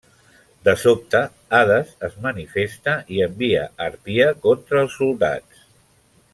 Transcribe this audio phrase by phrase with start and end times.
[0.67, 1.19] De sobte,
[1.57, 5.65] Hades es manifesta i envia Harpia contra els soldats.